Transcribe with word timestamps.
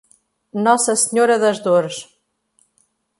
Nossa 0.55 0.95
Senhora 0.95 1.37
das 1.37 1.59
Dores 1.59 2.07